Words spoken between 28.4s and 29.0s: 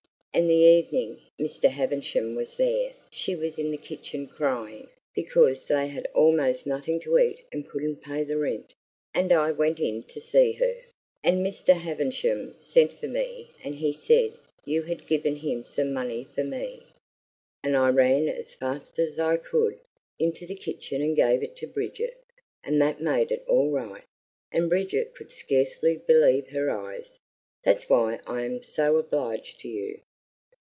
so